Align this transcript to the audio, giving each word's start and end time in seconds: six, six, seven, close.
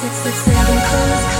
six, 0.00 0.16
six, 0.16 0.36
seven, 0.44 0.78
close. 0.88 1.39